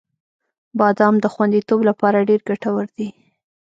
•بادام 0.79 1.15
د 1.23 1.25
خوندیتوب 1.33 1.79
لپاره 1.89 2.25
ډېر 2.29 2.41
ګټور 2.49 2.85
دی. 2.97 3.09